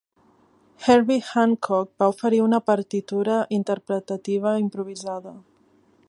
Herbie 0.85 1.25
Hancock 1.33 1.91
va 2.03 2.07
oferir 2.13 2.39
una 2.45 2.59
partitura 2.71 3.35
interpretativa 3.59 4.55
improvisada. 4.67 5.35